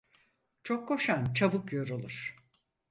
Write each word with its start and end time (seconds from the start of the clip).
Çok 0.63 0.87
koşan 0.87 1.33
çabuk 1.33 1.73
yorulur. 1.73 2.35